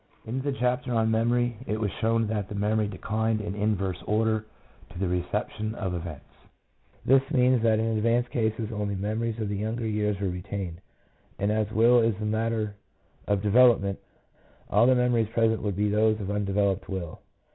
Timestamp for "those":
15.89-16.19